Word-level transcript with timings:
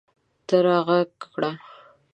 ته 0.47 0.55
راږغ 0.65 0.89
کړه 1.33 1.51